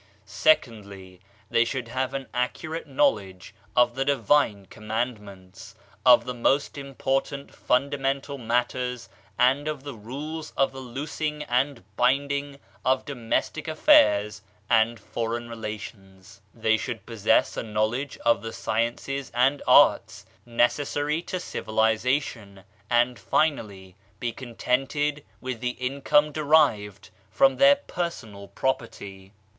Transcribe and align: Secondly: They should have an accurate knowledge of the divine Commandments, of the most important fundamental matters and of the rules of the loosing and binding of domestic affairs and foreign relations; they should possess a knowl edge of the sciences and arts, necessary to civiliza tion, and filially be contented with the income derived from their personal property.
Secondly: 0.25 1.21
They 1.51 1.63
should 1.63 1.89
have 1.89 2.15
an 2.15 2.25
accurate 2.33 2.87
knowledge 2.87 3.53
of 3.75 3.93
the 3.93 4.03
divine 4.03 4.65
Commandments, 4.65 5.75
of 6.03 6.25
the 6.25 6.33
most 6.33 6.75
important 6.75 7.53
fundamental 7.53 8.39
matters 8.39 9.09
and 9.37 9.67
of 9.67 9.83
the 9.83 9.93
rules 9.93 10.53
of 10.57 10.71
the 10.71 10.79
loosing 10.79 11.43
and 11.43 11.83
binding 11.97 12.57
of 12.83 13.05
domestic 13.05 13.67
affairs 13.67 14.41
and 14.71 14.99
foreign 14.99 15.47
relations; 15.47 16.41
they 16.51 16.77
should 16.77 17.05
possess 17.05 17.55
a 17.55 17.61
knowl 17.61 17.93
edge 17.93 18.17
of 18.25 18.41
the 18.41 18.53
sciences 18.53 19.29
and 19.35 19.61
arts, 19.67 20.25
necessary 20.47 21.21
to 21.21 21.35
civiliza 21.37 22.19
tion, 22.19 22.63
and 22.89 23.19
filially 23.19 23.95
be 24.19 24.31
contented 24.31 25.23
with 25.41 25.59
the 25.59 25.77
income 25.79 26.31
derived 26.31 27.11
from 27.29 27.57
their 27.57 27.75
personal 27.75 28.47
property. 28.47 29.31